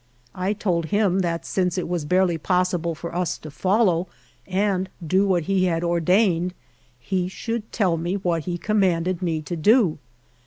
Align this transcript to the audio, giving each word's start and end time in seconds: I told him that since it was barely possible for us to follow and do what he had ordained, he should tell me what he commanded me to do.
I 0.33 0.53
told 0.53 0.85
him 0.87 1.19
that 1.19 1.45
since 1.45 1.77
it 1.77 1.87
was 1.87 2.05
barely 2.05 2.39
possible 2.39 2.95
for 2.95 3.13
us 3.13 3.37
to 3.37 3.51
follow 3.51 4.07
and 4.47 4.89
do 5.05 5.27
what 5.27 5.43
he 5.43 5.65
had 5.65 5.83
ordained, 5.83 6.55
he 6.99 7.27
should 7.29 7.71
tell 7.71 7.97
me 7.97 8.15
what 8.15 8.45
he 8.45 8.57
commanded 8.57 9.21
me 9.21 9.43
to 9.43 9.55
do. 9.55 9.99